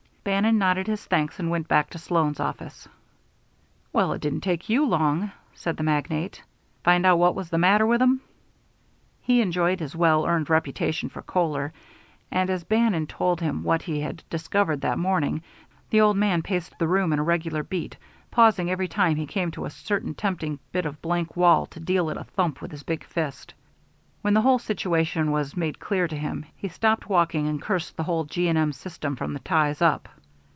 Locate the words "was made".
25.31-25.79